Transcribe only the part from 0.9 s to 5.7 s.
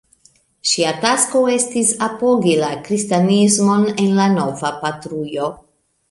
tasko estis apogi la kristanismon en la nova patrujo.